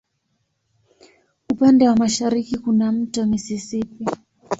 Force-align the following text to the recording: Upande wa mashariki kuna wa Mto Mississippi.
Upande 1.49 1.87
wa 1.87 1.95
mashariki 1.95 2.57
kuna 2.57 2.85
wa 2.85 2.91
Mto 2.91 3.25
Mississippi. 3.25 4.05